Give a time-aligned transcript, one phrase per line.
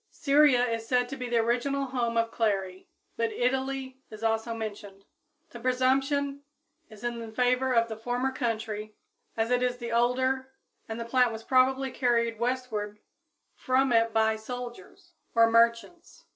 [0.09, 5.05] Syria is said to be the original home of clary, but Italy is also mentioned.
[5.51, 6.41] The presumption
[6.89, 8.95] is in favor of the former country,
[9.37, 10.53] as it is the older,
[10.89, 12.97] and the plant was probably carried westward
[13.53, 16.25] from it by soldiers or merchants.